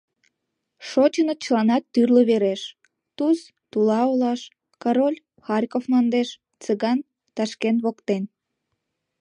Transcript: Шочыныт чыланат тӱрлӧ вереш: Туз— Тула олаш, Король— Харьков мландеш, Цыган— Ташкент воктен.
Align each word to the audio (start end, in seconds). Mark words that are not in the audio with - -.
Шочыныт 0.89 1.39
чыланат 1.45 1.83
тӱрлӧ 1.93 2.21
вереш: 2.29 2.61
Туз— 3.17 3.39
Тула 3.71 3.99
олаш, 4.11 4.41
Король— 4.83 5.19
Харьков 5.45 5.83
мландеш, 5.89 6.29
Цыган— 6.63 6.99
Ташкент 7.35 7.79
воктен. 7.85 8.23